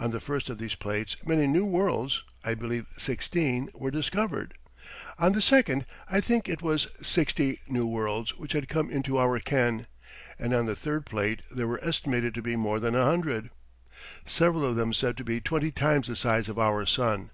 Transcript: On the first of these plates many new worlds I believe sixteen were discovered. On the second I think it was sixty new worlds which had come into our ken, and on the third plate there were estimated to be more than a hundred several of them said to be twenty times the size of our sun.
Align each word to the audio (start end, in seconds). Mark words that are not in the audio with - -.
On 0.00 0.10
the 0.10 0.18
first 0.18 0.50
of 0.50 0.58
these 0.58 0.74
plates 0.74 1.14
many 1.24 1.46
new 1.46 1.64
worlds 1.64 2.24
I 2.42 2.54
believe 2.56 2.86
sixteen 2.98 3.68
were 3.72 3.92
discovered. 3.92 4.54
On 5.16 5.32
the 5.32 5.40
second 5.40 5.86
I 6.10 6.20
think 6.20 6.48
it 6.48 6.60
was 6.60 6.88
sixty 7.00 7.60
new 7.68 7.86
worlds 7.86 8.36
which 8.36 8.50
had 8.50 8.68
come 8.68 8.90
into 8.90 9.16
our 9.16 9.38
ken, 9.38 9.86
and 10.40 10.52
on 10.52 10.66
the 10.66 10.74
third 10.74 11.06
plate 11.06 11.42
there 11.52 11.68
were 11.68 11.78
estimated 11.84 12.34
to 12.34 12.42
be 12.42 12.56
more 12.56 12.80
than 12.80 12.96
a 12.96 13.04
hundred 13.04 13.50
several 14.26 14.64
of 14.64 14.74
them 14.74 14.92
said 14.92 15.16
to 15.18 15.22
be 15.24 15.40
twenty 15.40 15.70
times 15.70 16.08
the 16.08 16.16
size 16.16 16.48
of 16.48 16.58
our 16.58 16.84
sun. 16.84 17.30